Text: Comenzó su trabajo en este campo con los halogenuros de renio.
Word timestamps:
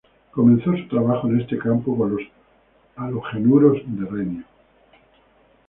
Comenzó 0.31 0.75
su 0.75 0.87
trabajo 0.87 1.27
en 1.29 1.41
este 1.41 1.59
campo 1.59 1.95
con 1.95 2.15
los 2.15 2.21
halogenuros 2.95 3.83
de 3.85 4.05
renio. 4.09 4.43